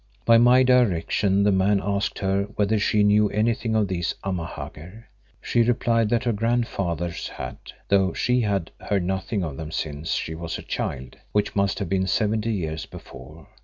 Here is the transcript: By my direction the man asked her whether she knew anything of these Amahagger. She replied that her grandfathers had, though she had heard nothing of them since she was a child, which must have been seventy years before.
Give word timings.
By 0.25 0.39
my 0.39 0.63
direction 0.63 1.43
the 1.43 1.51
man 1.51 1.79
asked 1.79 2.17
her 2.17 2.45
whether 2.55 2.79
she 2.79 3.03
knew 3.03 3.29
anything 3.29 3.75
of 3.75 3.87
these 3.87 4.15
Amahagger. 4.23 5.03
She 5.43 5.61
replied 5.61 6.09
that 6.09 6.23
her 6.23 6.33
grandfathers 6.33 7.27
had, 7.27 7.59
though 7.87 8.11
she 8.11 8.41
had 8.41 8.71
heard 8.79 9.03
nothing 9.03 9.43
of 9.43 9.57
them 9.57 9.69
since 9.71 10.13
she 10.13 10.33
was 10.33 10.57
a 10.57 10.63
child, 10.63 11.17
which 11.33 11.55
must 11.55 11.77
have 11.77 11.89
been 11.89 12.07
seventy 12.07 12.51
years 12.51 12.87
before. 12.87 13.45